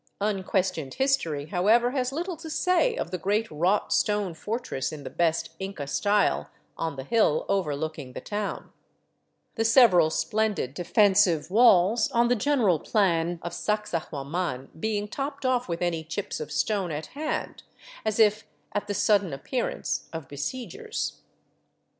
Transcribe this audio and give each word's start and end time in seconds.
Unquestioned 0.19 0.95
history, 0.95 1.45
however, 1.45 1.91
has 1.91 2.11
little 2.11 2.35
to 2.35 2.49
say 2.49 2.95
of 2.95 3.11
the 3.11 3.19
great 3.19 3.51
wrought 3.51 3.93
stone 3.93 4.33
fortress 4.33 4.91
in 4.91 5.03
the 5.03 5.11
best" 5.11 5.51
Inca 5.59 5.85
style" 5.85 6.49
on 6.75 6.95
the 6.95 7.03
hill 7.03 7.45
overlooking 7.47 8.13
the 8.13 8.19
town; 8.19 8.71
the 9.53 9.63
several 9.63 10.09
splendid 10.09 10.73
defensive 10.73 11.51
walls, 11.51 12.09
on 12.13 12.29
the 12.29 12.35
general 12.35 12.79
plan 12.79 13.37
of 13.43 13.51
Sacsahuaman, 13.53 14.69
being 14.79 15.07
topped 15.07 15.45
off 15.45 15.69
with 15.69 15.83
any 15.83 16.03
chips 16.03 16.39
of 16.39 16.51
stone 16.51 16.89
at 16.91 17.05
hand, 17.13 17.61
as 18.03 18.17
if 18.17 18.47
at 18.71 18.87
the 18.87 18.95
sudden 18.95 19.31
appear 19.31 19.69
ance 19.69 20.09
of 20.11 20.27
besiegers. 20.27 21.21